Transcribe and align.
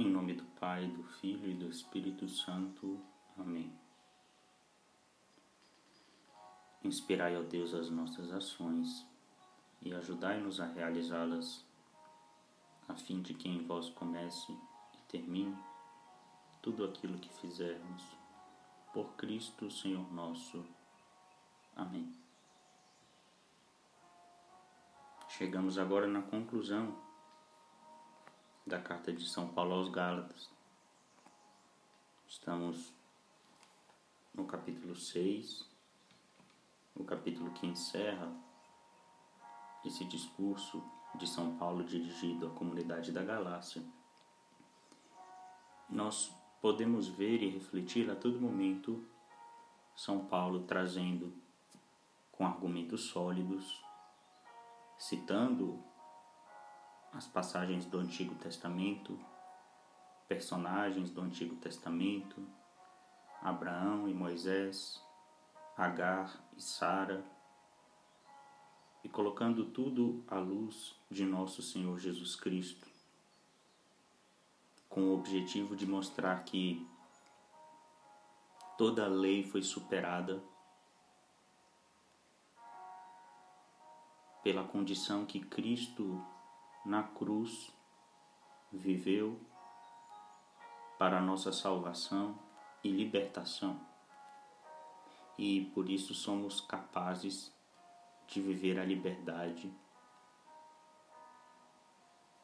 Em 0.00 0.08
nome 0.08 0.32
do 0.32 0.44
Pai, 0.58 0.86
do 0.86 1.02
Filho 1.02 1.50
e 1.50 1.52
do 1.52 1.68
Espírito 1.68 2.26
Santo. 2.26 2.98
Amém. 3.36 3.70
Inspirai, 6.82 7.36
ó 7.36 7.42
Deus, 7.42 7.74
as 7.74 7.90
nossas 7.90 8.32
ações 8.32 9.06
e 9.82 9.92
ajudai-nos 9.92 10.58
a 10.58 10.64
realizá-las, 10.64 11.62
a 12.88 12.94
fim 12.94 13.20
de 13.20 13.34
que 13.34 13.46
em 13.46 13.66
vós 13.66 13.90
comece 13.90 14.50
e 14.94 15.02
termine 15.06 15.54
tudo 16.62 16.86
aquilo 16.86 17.18
que 17.18 17.28
fizermos. 17.34 18.02
Por 18.94 19.06
Cristo, 19.16 19.70
Senhor 19.70 20.10
nosso. 20.14 20.64
Amém. 21.76 22.10
Chegamos 25.28 25.76
agora 25.76 26.08
na 26.08 26.22
conclusão 26.22 27.09
da 28.70 28.78
carta 28.78 29.12
de 29.12 29.28
São 29.28 29.48
Paulo 29.48 29.74
aos 29.74 29.88
Gálatas. 29.88 30.48
Estamos 32.28 32.94
no 34.32 34.44
capítulo 34.44 34.94
6, 34.94 35.68
o 36.94 37.02
capítulo 37.02 37.50
que 37.50 37.66
encerra 37.66 38.32
esse 39.84 40.04
discurso 40.04 40.80
de 41.16 41.26
São 41.26 41.56
Paulo 41.56 41.82
dirigido 41.82 42.46
à 42.46 42.50
comunidade 42.50 43.10
da 43.10 43.24
Galácia. 43.24 43.82
Nós 45.88 46.32
podemos 46.60 47.08
ver 47.08 47.42
e 47.42 47.50
refletir 47.50 48.08
a 48.08 48.14
todo 48.14 48.40
momento 48.40 49.04
São 49.96 50.26
Paulo 50.26 50.62
trazendo 50.62 51.34
com 52.30 52.46
argumentos 52.46 53.06
sólidos 53.06 53.82
citando 54.96 55.89
as 57.12 57.26
passagens 57.26 57.84
do 57.86 57.98
Antigo 57.98 58.34
Testamento, 58.36 59.18
personagens 60.28 61.10
do 61.10 61.20
Antigo 61.20 61.56
Testamento, 61.56 62.46
Abraão 63.42 64.08
e 64.08 64.14
Moisés, 64.14 65.02
Agar 65.76 66.42
e 66.56 66.62
Sara, 66.62 67.24
e 69.02 69.08
colocando 69.08 69.64
tudo 69.66 70.22
à 70.28 70.38
luz 70.38 70.94
de 71.10 71.24
nosso 71.24 71.62
Senhor 71.62 71.98
Jesus 71.98 72.36
Cristo, 72.36 72.86
com 74.88 75.02
o 75.02 75.14
objetivo 75.14 75.74
de 75.74 75.86
mostrar 75.86 76.44
que 76.44 76.86
toda 78.76 79.04
a 79.04 79.08
lei 79.08 79.42
foi 79.42 79.62
superada 79.62 80.42
pela 84.42 84.64
condição 84.64 85.24
que 85.24 85.40
Cristo 85.40 86.22
na 86.84 87.02
cruz 87.02 87.72
viveu 88.72 89.38
para 90.98 91.20
nossa 91.20 91.52
salvação 91.52 92.38
e 92.82 92.90
libertação. 92.90 93.80
E 95.38 95.70
por 95.74 95.88
isso 95.88 96.14
somos 96.14 96.60
capazes 96.60 97.52
de 98.26 98.40
viver 98.40 98.78
a 98.78 98.84
liberdade 98.84 99.72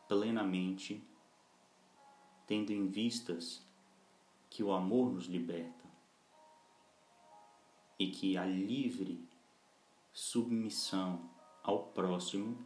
plenamente, 0.09 1.03
tendo 2.47 2.73
em 2.73 2.87
vistas 2.87 3.65
que 4.49 4.63
o 4.63 4.73
amor 4.73 5.13
nos 5.13 5.27
liberta 5.27 5.85
e 7.99 8.11
que 8.11 8.37
a 8.37 8.45
livre 8.45 9.29
submissão 10.13 11.29
ao 11.63 11.85
próximo 11.89 12.65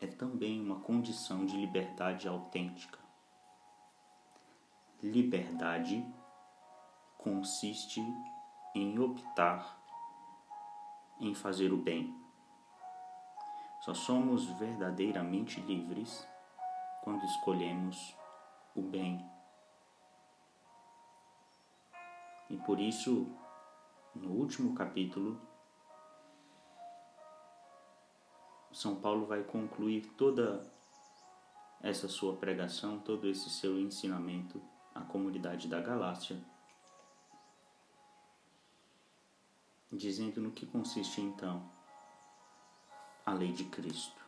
é 0.00 0.06
também 0.06 0.60
uma 0.60 0.80
condição 0.80 1.44
de 1.44 1.56
liberdade 1.56 2.28
autêntica. 2.28 2.98
Liberdade 5.02 6.04
consiste 7.16 8.00
em 8.74 8.98
optar 8.98 9.76
em 11.20 11.34
fazer 11.34 11.72
o 11.72 11.76
bem. 11.76 12.14
Só 13.80 13.94
somos 13.94 14.44
verdadeiramente 14.58 15.60
livres 15.60 16.26
quando 17.02 17.24
escolhemos 17.24 18.14
o 18.74 18.82
bem. 18.82 19.24
E 22.50 22.56
por 22.56 22.80
isso, 22.80 23.26
no 24.14 24.30
último 24.30 24.74
capítulo, 24.74 25.40
São 28.78 28.94
Paulo 28.94 29.26
vai 29.26 29.42
concluir 29.42 30.06
toda 30.16 30.64
essa 31.82 32.06
sua 32.06 32.36
pregação, 32.36 33.00
todo 33.00 33.26
esse 33.26 33.50
seu 33.50 33.76
ensinamento 33.76 34.62
à 34.94 35.00
comunidade 35.00 35.66
da 35.66 35.80
Galácia, 35.80 36.40
dizendo 39.90 40.40
no 40.40 40.52
que 40.52 40.64
consiste 40.64 41.20
então 41.20 41.68
a 43.26 43.32
lei 43.32 43.50
de 43.50 43.64
Cristo. 43.64 44.24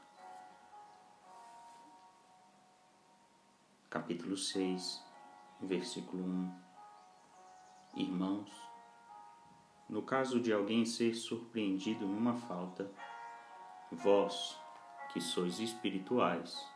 Capítulo 3.88 4.36
6, 4.36 5.00
versículo 5.60 6.24
1. 6.24 6.60
Irmãos, 7.94 8.50
no 9.88 10.02
caso 10.02 10.40
de 10.40 10.52
alguém 10.52 10.84
ser 10.84 11.14
surpreendido 11.14 12.04
numa 12.04 12.34
falta, 12.34 12.92
vós 13.90 14.58
que 15.12 15.20
sois 15.20 15.58
espirituais, 15.58 16.66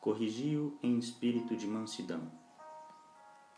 corrigiu 0.00 0.78
em 0.82 0.98
espírito 0.98 1.56
de 1.56 1.66
mansidão, 1.66 2.30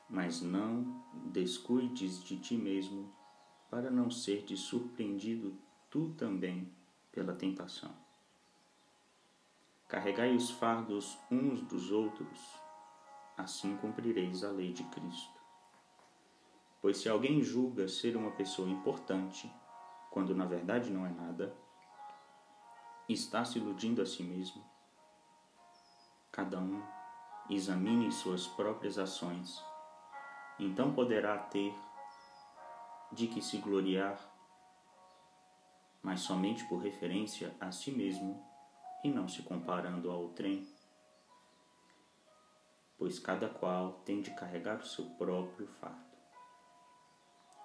mas 0.08 0.42
não 0.42 1.02
descuides 1.26 2.22
de 2.24 2.38
ti 2.38 2.56
mesmo, 2.56 3.12
para 3.70 3.90
não 3.90 4.10
seres 4.10 4.60
surpreendido 4.60 5.56
tu 5.88 6.10
também 6.14 6.70
pela 7.12 7.34
tentação. 7.34 7.94
Carregai 9.88 10.34
os 10.34 10.50
fardos 10.50 11.18
uns 11.30 11.62
dos 11.62 11.90
outros, 11.90 12.38
assim 13.36 13.76
cumprireis 13.76 14.44
a 14.44 14.50
lei 14.50 14.72
de 14.72 14.84
Cristo. 14.84 15.40
Pois 16.80 16.98
se 16.98 17.08
alguém 17.08 17.42
julga 17.42 17.88
ser 17.88 18.16
uma 18.16 18.30
pessoa 18.30 18.68
importante, 18.68 19.52
quando 20.10 20.34
na 20.34 20.44
verdade 20.44 20.90
não 20.90 21.06
é 21.06 21.10
nada, 21.10 21.56
está 23.08 23.44
se 23.44 23.58
iludindo 23.58 24.02
a 24.02 24.06
si 24.06 24.22
mesmo. 24.22 24.62
Cada 26.32 26.58
um 26.58 26.82
examine 27.48 28.10
suas 28.12 28.46
próprias 28.46 28.98
ações, 28.98 29.64
então 30.58 30.92
poderá 30.92 31.38
ter 31.38 31.74
de 33.12 33.26
que 33.26 33.40
se 33.40 33.58
gloriar, 33.58 34.18
mas 36.02 36.20
somente 36.20 36.64
por 36.68 36.78
referência 36.78 37.54
a 37.60 37.72
si 37.72 37.90
mesmo 37.90 38.44
e 39.02 39.10
não 39.10 39.28
se 39.28 39.42
comparando 39.42 40.10
ao 40.10 40.28
trem, 40.30 40.68
pois 42.96 43.18
cada 43.18 43.48
qual 43.48 43.94
tem 44.04 44.20
de 44.20 44.30
carregar 44.32 44.78
o 44.78 44.86
seu 44.86 45.06
próprio 45.16 45.66
fardo. 45.66 46.10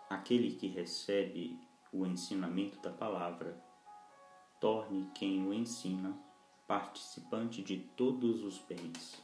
Aquele 0.09 0.56
que 0.56 0.67
recebe 0.67 1.59
o 1.95 2.06
ensinamento 2.06 2.79
da 2.81 2.91
palavra, 2.91 3.57
torne 4.59 5.09
quem 5.16 5.47
o 5.47 5.53
ensina 5.53 6.17
participante 6.67 7.63
de 7.63 7.78
todos 7.78 8.44
os 8.44 8.59
bens. 8.59 9.23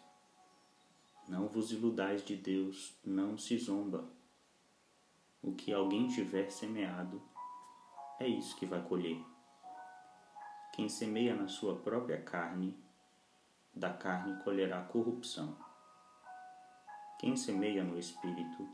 Não 1.27 1.47
vos 1.47 1.71
iludais 1.71 2.23
de 2.23 2.35
Deus, 2.35 2.97
não 3.03 3.37
se 3.37 3.57
zomba. 3.57 4.09
O 5.41 5.53
que 5.53 5.73
alguém 5.73 6.07
tiver 6.07 6.49
semeado, 6.49 7.21
é 8.19 8.27
isso 8.27 8.55
que 8.55 8.65
vai 8.65 8.81
colher. 8.81 9.21
Quem 10.73 10.87
semeia 10.87 11.35
na 11.35 11.49
sua 11.49 11.75
própria 11.75 12.21
carne, 12.21 12.77
da 13.73 13.91
carne 13.91 14.41
colherá 14.43 14.81
corrupção. 14.83 15.57
Quem 17.19 17.35
semeia 17.35 17.83
no 17.83 17.99
Espírito, 17.99 18.69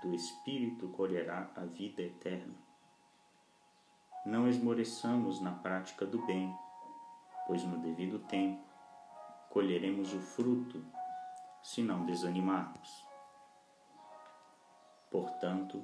do 0.00 0.14
Espírito 0.14 0.88
colherá 0.88 1.50
a 1.54 1.64
vida 1.64 2.00
eterna. 2.00 2.71
Não 4.24 4.48
esmoreçamos 4.48 5.40
na 5.40 5.50
prática 5.50 6.06
do 6.06 6.24
bem, 6.24 6.56
pois 7.44 7.64
no 7.64 7.78
devido 7.78 8.20
tempo 8.20 8.62
colheremos 9.50 10.14
o 10.14 10.20
fruto, 10.20 10.80
se 11.60 11.82
não 11.82 12.06
desanimarmos. 12.06 13.04
Portanto, 15.10 15.82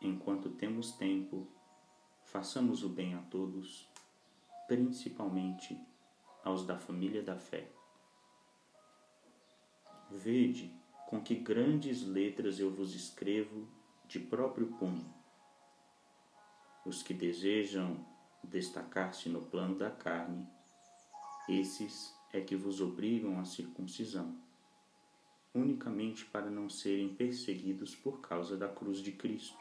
enquanto 0.00 0.50
temos 0.50 0.90
tempo, 0.90 1.46
façamos 2.24 2.82
o 2.82 2.88
bem 2.88 3.14
a 3.14 3.22
todos, 3.22 3.88
principalmente 4.66 5.80
aos 6.42 6.66
da 6.66 6.76
família 6.76 7.22
da 7.22 7.38
fé. 7.38 7.70
Vede 10.10 10.76
com 11.06 11.22
que 11.22 11.36
grandes 11.36 12.02
letras 12.02 12.58
eu 12.58 12.74
vos 12.74 12.92
escrevo 12.92 13.68
de 14.08 14.18
próprio 14.18 14.66
punho 14.72 15.23
os 16.84 17.02
que 17.02 17.14
desejam 17.14 18.04
destacar-se 18.42 19.28
no 19.28 19.40
plano 19.40 19.76
da 19.76 19.90
carne, 19.90 20.46
esses 21.48 22.14
é 22.32 22.40
que 22.40 22.56
vos 22.56 22.80
obrigam 22.80 23.38
à 23.38 23.44
circuncisão, 23.44 24.36
unicamente 25.54 26.24
para 26.26 26.50
não 26.50 26.68
serem 26.68 27.14
perseguidos 27.14 27.94
por 27.94 28.20
causa 28.20 28.56
da 28.56 28.68
cruz 28.68 28.98
de 28.98 29.12
Cristo. 29.12 29.58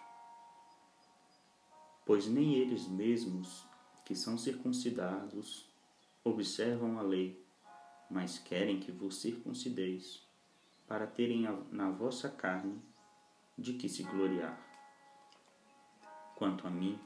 Pois 2.06 2.28
nem 2.28 2.56
eles 2.56 2.88
mesmos, 2.88 3.66
que 4.04 4.16
são 4.16 4.38
circuncidados, 4.38 5.66
observam 6.24 7.00
a 7.00 7.02
lei, 7.02 7.42
mas 8.10 8.38
querem 8.38 8.80
que 8.80 8.92
vos 8.92 9.18
circuncideis, 9.18 10.22
para 10.88 11.08
terem 11.08 11.48
na 11.72 11.90
vossa 11.90 12.30
carne 12.30 12.82
de 13.58 13.74
que 13.74 13.88
se 13.88 14.04
gloriar. 14.04 14.60
Quanto 16.36 16.68
a 16.68 16.70
mim, 16.70 17.00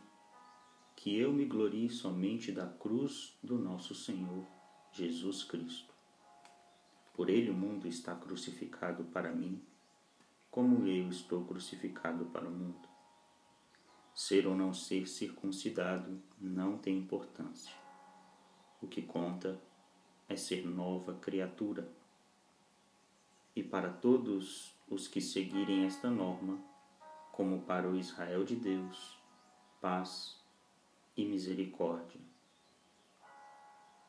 que 0.98 1.16
eu 1.16 1.32
me 1.32 1.46
glorie 1.46 1.92
somente 1.92 2.52
da 2.52 2.66
cruz 2.66 3.38
do 3.42 3.56
nosso 3.56 3.94
Senhor 3.94 4.44
Jesus 4.92 5.44
Cristo. 5.44 5.94
Por 7.14 7.30
ele 7.30 7.52
o 7.52 7.54
mundo 7.54 7.88
está 7.88 8.16
crucificado 8.16 9.04
para 9.06 9.32
mim, 9.32 9.62
como 10.50 10.88
eu 10.88 11.08
estou 11.08 11.46
crucificado 11.46 12.26
para 12.26 12.48
o 12.48 12.52
mundo. 12.52 12.90
Ser 14.14 14.48
ou 14.48 14.56
não 14.56 14.74
ser 14.74 15.08
circuncidado 15.08 16.20
não 16.42 16.80
tem 16.80 16.98
importância. 16.98 17.76
O 18.82 18.88
que 18.88 19.04
conta 19.04 19.62
é 20.28 20.36
ser 20.36 20.66
nova 20.66 21.14
criatura. 21.14 21.88
E 23.56 23.62
para 23.62 23.94
todos 23.94 24.76
os 24.90 25.08
que 25.08 25.22
seguirem 25.22 25.86
esta 25.86 26.10
norma, 26.10 26.60
como 27.32 27.62
para 27.62 27.88
o 27.88 27.96
Israel 27.96 28.44
de 28.44 28.56
Deus, 28.56 29.20
paz 29.80 30.47
e 31.18 31.26
misericórdia. 31.26 32.22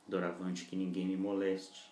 Doravante 0.07 0.67
que 0.67 0.77
ninguém 0.77 1.07
me 1.07 1.17
moleste, 1.17 1.91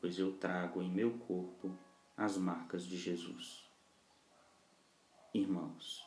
pois 0.00 0.18
eu 0.18 0.32
trago 0.38 0.80
em 0.80 0.90
meu 0.90 1.18
corpo 1.18 1.76
as 2.16 2.36
marcas 2.38 2.86
de 2.86 2.96
Jesus. 2.96 3.68
Irmãos, 5.34 6.06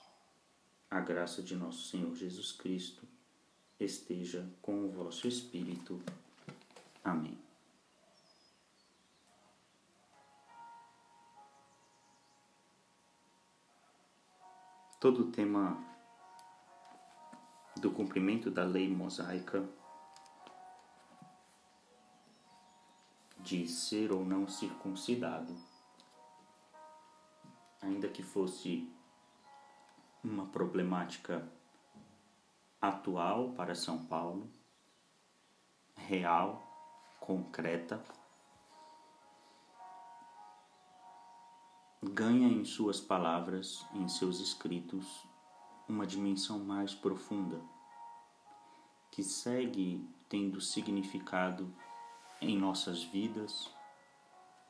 a 0.89 0.99
graça 0.99 1.43
de 1.43 1.55
nosso 1.55 1.87
Senhor 1.87 2.15
Jesus 2.15 2.51
Cristo 2.53 3.07
esteja 3.79 4.49
com 4.61 4.85
o 4.85 4.89
vosso 4.89 5.27
espírito. 5.27 6.01
Amém. 7.03 7.37
Todo 14.99 15.31
tema 15.31 15.90
do 17.81 17.89
cumprimento 17.89 18.51
da 18.51 18.63
lei 18.63 18.87
mosaica 18.87 19.67
de 23.39 23.67
ser 23.67 24.11
ou 24.11 24.23
não 24.23 24.47
circuncidado, 24.47 25.51
ainda 27.81 28.07
que 28.07 28.21
fosse 28.21 28.87
uma 30.23 30.45
problemática 30.45 31.51
atual 32.79 33.49
para 33.53 33.73
São 33.73 34.05
Paulo, 34.05 34.47
real, 35.95 36.61
concreta, 37.19 37.99
ganha 42.03 42.47
em 42.47 42.63
suas 42.63 43.01
palavras, 43.01 43.83
em 43.95 44.07
seus 44.07 44.39
escritos, 44.39 45.25
uma 45.89 46.05
dimensão 46.05 46.59
mais 46.59 46.93
profunda, 46.93 47.70
que 49.11 49.23
segue 49.23 50.09
tendo 50.29 50.61
significado 50.61 51.71
em 52.39 52.57
nossas 52.57 53.03
vidas, 53.03 53.69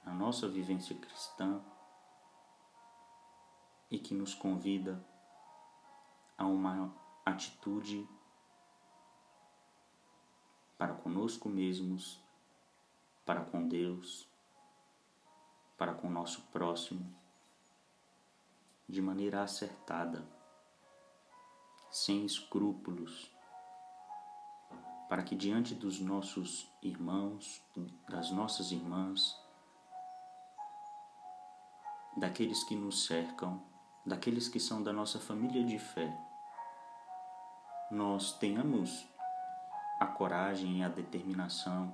na 0.04 0.12
nossa 0.12 0.50
vivência 0.50 0.96
cristã 0.98 1.62
e 3.90 4.00
que 4.00 4.14
nos 4.16 4.34
convida 4.34 5.06
a 6.38 6.46
uma 6.46 6.92
atitude 7.24 8.10
para 10.78 10.96
conosco 10.96 11.48
mesmos, 11.48 12.20
para 13.24 13.46
com 13.46 13.68
Deus, 13.68 14.28
para 15.78 15.94
com 15.94 16.08
o 16.08 16.12
nosso 16.12 16.42
próximo, 16.48 17.16
de 18.90 19.02
maneira 19.02 19.44
acertada 19.44 20.28
sem 21.92 22.26
escrúpulos, 22.26 23.32
para 25.12 25.24
que 25.24 25.36
diante 25.36 25.76
dos 25.76 26.00
nossos 26.00 26.72
irmãos, 26.82 27.62
das 28.08 28.32
nossas 28.32 28.72
irmãs, 28.72 29.38
daqueles 32.16 32.64
que 32.64 32.78
nos 32.78 33.08
cercam, 33.08 33.62
daqueles 34.06 34.48
que 34.48 34.58
são 34.58 34.82
da 34.82 34.94
nossa 34.94 35.20
família 35.20 35.66
de 35.66 35.78
fé, 35.78 36.18
nós 37.92 38.38
tenhamos 38.38 39.06
a 40.00 40.06
coragem 40.06 40.78
e 40.78 40.84
a 40.86 40.88
determinação 40.88 41.94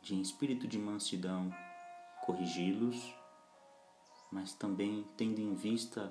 de, 0.00 0.14
em 0.14 0.22
espírito 0.22 0.66
de 0.66 0.78
mansidão, 0.78 1.54
corrigi-los, 2.24 3.14
mas 4.32 4.54
também 4.54 5.06
tendo 5.14 5.42
em 5.42 5.54
vista 5.54 6.10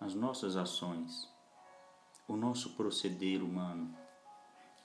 as 0.00 0.16
nossas 0.16 0.56
ações, 0.56 1.32
o 2.26 2.36
nosso 2.36 2.70
proceder 2.70 3.40
humano, 3.40 3.96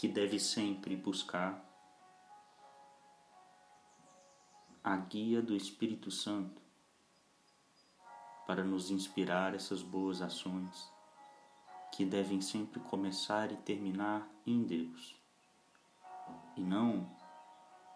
que 0.04 0.08
deve 0.10 0.38
sempre 0.38 0.98
buscar 0.98 1.64
a 4.84 4.98
guia 4.98 5.42
do 5.42 5.56
Espírito 5.56 6.12
Santo 6.12 6.62
para 8.46 8.66
nos 8.66 8.92
inspirar 8.92 9.56
essas 9.56 9.82
boas 9.82 10.22
ações 10.22 10.92
que 11.94 12.04
devem 12.04 12.42
sempre 12.42 12.82
começar 12.82 13.50
e 13.54 13.56
terminar 13.56 14.28
em 14.46 14.66
Deus 14.66 15.16
e 16.58 16.62
não 16.62 17.10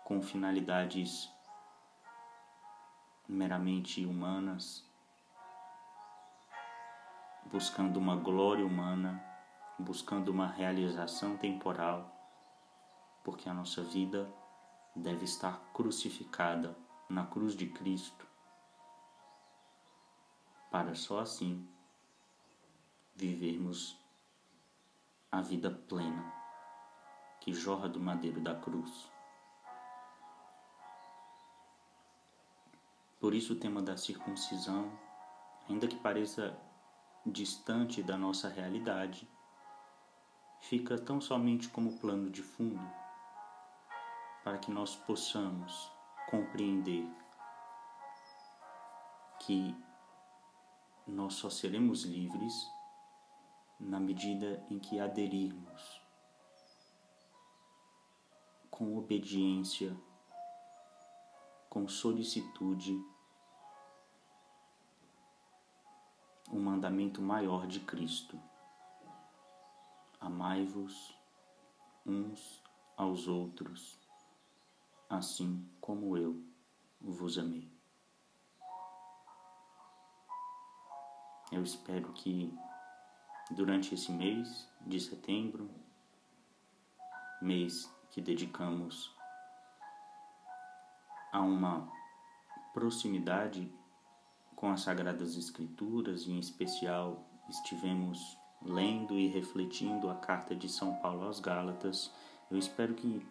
com 0.06 0.22
finalidades 0.22 1.30
meramente 3.28 4.06
humanas 4.06 4.82
buscando 7.52 7.98
uma 7.98 8.16
glória 8.16 8.66
humana, 8.66 9.27
buscando 9.80 10.30
uma 10.30 10.48
realização 10.48 11.38
temporal, 11.38 12.14
porque 13.24 13.48
a 13.48 13.54
nossa 13.54 13.84
vida 13.84 14.32
deve 14.96 15.26
estar 15.26 15.60
crucificada 15.74 16.76
na 17.10 17.26
cruz 17.26 17.56
de 17.56 17.68
Cristo, 17.68 18.28
para 20.72 20.96
só 20.96 21.20
assim 21.20 21.68
vivermos 23.16 23.98
a 25.32 25.42
vida 25.42 25.70
plena 25.72 26.34
que 27.40 27.54
jorra 27.54 27.88
do 27.88 28.00
madeiro 28.00 28.42
da 28.42 28.56
cruz. 28.56 29.10
Por 33.20 33.34
isso 33.34 33.54
o 33.54 33.60
tema 33.60 33.82
da 33.82 33.98
circuncisão, 33.98 34.92
ainda 35.68 35.88
que 35.88 35.96
pareça 35.98 36.58
distante 37.26 38.04
da 38.04 38.18
nossa 38.18 38.48
realidade, 38.48 39.28
fica 40.62 40.98
tão 40.98 41.22
somente 41.22 41.70
como 41.70 41.98
plano 41.98 42.30
de 42.30 42.44
fundo 42.44 42.82
para 44.44 44.58
que 44.58 44.72
nós 44.72 44.96
possamos 44.96 45.92
compreender 46.30 47.06
que 49.40 49.76
nós 51.08 51.36
só 51.36 51.50
seremos 51.50 52.04
livres 52.04 52.54
na 53.80 54.00
medida 54.00 54.66
em 54.70 54.80
que 54.80 55.00
aderirmos 55.00 56.02
com 58.70 58.98
obediência, 58.98 59.96
com 61.70 61.88
solicitude 61.88 62.96
o 66.50 66.60
mandamento 66.60 67.22
maior 67.22 67.68
de 67.68 67.80
Cristo: 67.80 68.40
Amai-vos 70.20 71.16
uns 72.06 72.64
aos 72.96 73.28
outros, 73.28 74.00
assim 75.10 75.68
como 75.80 76.18
eu 76.18 76.44
vos 77.00 77.38
amei. 77.38 77.72
Eu 81.52 81.64
espero 81.64 82.12
que 82.14 82.54
durante 83.52 83.94
esse 83.94 84.12
mês 84.12 84.68
de 84.86 85.00
setembro, 85.00 85.70
mês 87.42 87.90
que 88.10 88.22
dedicamos 88.22 89.16
a 91.32 91.40
uma 91.42 91.90
proximidade 92.74 93.72
com 94.56 94.72
as 94.72 94.82
Sagradas 94.82 95.38
Escrituras 95.38 96.24
e, 96.24 96.32
em 96.32 96.40
especial, 96.40 97.24
estivemos 97.48 98.38
lendo 98.62 99.14
e 99.18 99.28
refletindo 99.28 100.10
a 100.10 100.16
carta 100.16 100.56
de 100.56 100.68
São 100.68 100.96
Paulo 100.96 101.26
aos 101.26 101.40
Gálatas, 101.40 102.12
eu 102.50 102.58
espero 102.58 102.94
que 102.94 103.26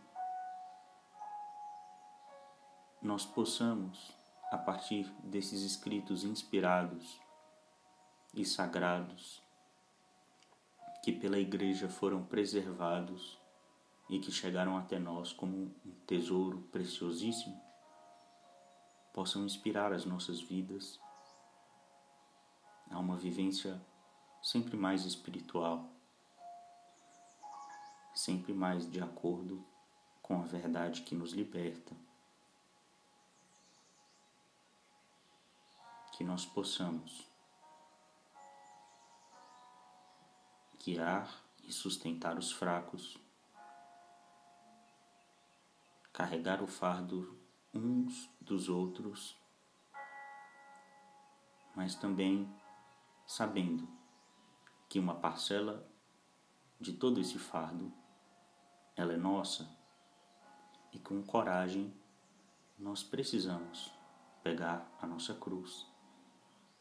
nós 3.03 3.25
possamos, 3.25 4.13
a 4.51 4.59
partir 4.59 5.05
desses 5.23 5.63
escritos 5.63 6.25
inspirados 6.25 7.21
e 8.35 8.45
sagrados, 8.45 9.43
que 11.03 11.13
pela 11.13 11.39
Igreja 11.39 11.89
foram 11.89 12.25
preservados 12.25 13.39
e 14.09 14.19
que 14.19 14.31
chegaram 14.31 14.77
até 14.77 14.99
nós 14.99 15.33
como 15.33 15.57
um 15.57 15.91
tesouro 16.07 16.63
preciosíssimo, 16.73 17.61
possam 19.13 19.45
inspirar 19.45 19.93
as 19.93 20.05
nossas 20.05 20.41
vidas 20.41 21.01
a 22.91 22.99
uma 22.99 23.17
vivência 23.17 23.81
sempre 24.43 24.77
mais 24.77 25.05
espiritual, 25.05 25.89
sempre 28.15 28.53
mais 28.53 28.91
de 28.91 29.01
acordo 29.01 29.65
com 30.23 30.41
a 30.41 30.45
verdade 30.45 31.03
que 31.03 31.15
nos 31.15 31.33
liberta. 31.33 31.95
Que 36.13 36.25
nós 36.25 36.47
possamos 36.47 37.31
guiar 40.79 41.29
e 41.65 41.73
sustentar 41.73 42.39
os 42.39 42.53
fracos, 42.53 43.19
carregar 46.13 46.63
o 46.63 46.67
fardo 46.67 47.39
uns 47.75 48.31
dos 48.41 48.69
outros, 48.69 49.37
mas 51.75 51.95
também 51.95 52.49
sabendo 53.27 53.96
que 54.89 54.99
uma 54.99 55.15
parcela 55.15 55.87
de 56.81 56.93
todo 56.93 57.21
esse 57.21 57.39
fardo 57.39 57.93
ela 58.95 59.13
é 59.13 59.17
nossa 59.17 59.69
e 60.93 60.99
com 60.99 61.23
coragem 61.23 61.93
nós 62.79 63.03
precisamos 63.03 63.93
pegar 64.43 64.91
a 65.01 65.07
nossa 65.07 65.35
cruz 65.35 65.87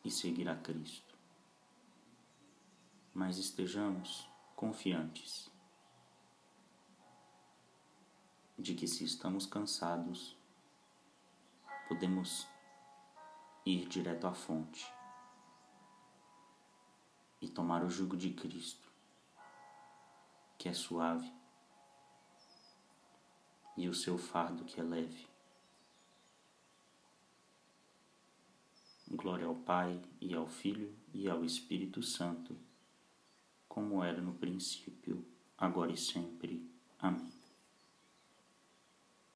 e 0.04 0.12
seguir 0.12 0.48
a 0.48 0.56
Cristo. 0.56 1.16
Mas 3.14 3.38
estejamos 3.38 4.30
confiantes 4.56 5.52
de 8.58 8.74
que 8.74 8.88
se 8.88 9.04
estamos 9.04 9.46
cansados, 9.46 10.38
podemos 11.88 12.48
ir 13.66 13.88
direto 13.88 14.28
à 14.28 14.34
fonte 14.34 14.95
e 17.46 17.48
tomar 17.48 17.84
o 17.84 17.90
jugo 17.90 18.18
de 18.18 18.32
Cristo, 18.32 18.90
que 20.58 20.68
é 20.68 20.74
suave, 20.74 21.32
e 23.78 23.88
o 23.88 23.94
seu 23.94 24.18
fardo 24.18 24.66
que 24.66 24.80
é 24.80 24.84
leve. 24.84 25.28
Glória 29.08 29.46
ao 29.46 29.56
Pai, 29.56 30.02
e 30.20 30.34
ao 30.34 30.48
Filho, 30.48 30.92
e 31.14 31.30
ao 31.30 31.46
Espírito 31.46 32.02
Santo, 32.02 32.58
como 33.70 34.04
era 34.04 34.20
no 34.20 34.34
princípio, 34.34 35.24
agora 35.56 35.92
e 35.92 35.98
sempre. 35.98 36.68
Amém. 36.98 37.45